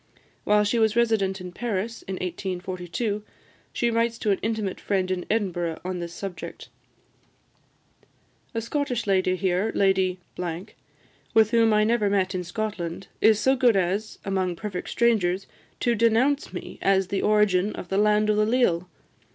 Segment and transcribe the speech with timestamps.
[0.45, 3.21] While she was resident in Paris, in 1842,
[3.71, 6.69] she writes to an intimate friend in Edinburgh on this subject:
[8.55, 10.19] "A Scottish lady here, Lady,
[11.35, 15.45] with whom I never met in Scotland, is so good as, among perfect strangers,
[15.81, 18.89] to denounce me as the origin of 'The Land o' the Leal!'